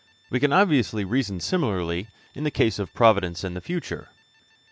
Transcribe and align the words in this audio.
We 0.31 0.39
can 0.39 0.51
obviously 0.51 1.05
reason 1.05 1.39
similarly 1.39 2.07
in 2.33 2.43
the 2.43 2.49
case 2.49 2.79
of 2.79 2.91
providence 2.91 3.43
and 3.43 3.55
the 3.55 3.61
future. 3.61 4.09